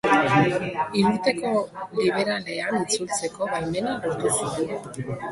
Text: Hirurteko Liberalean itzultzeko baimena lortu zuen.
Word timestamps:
Hirurteko 0.99 1.51
Liberalean 1.97 2.79
itzultzeko 2.79 3.49
baimena 3.51 3.93
lortu 4.07 4.33
zuen. 4.33 5.21